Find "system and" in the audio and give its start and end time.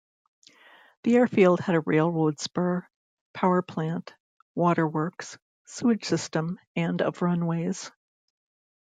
6.05-7.03